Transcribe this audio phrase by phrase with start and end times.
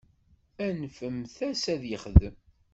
[0.65, 2.35] Anfemt-as ad t-yexdem.